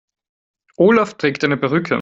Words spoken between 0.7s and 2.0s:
Olaf trägt eine Perücke.